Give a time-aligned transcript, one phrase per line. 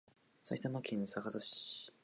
[0.45, 1.93] 埼玉県坂戸市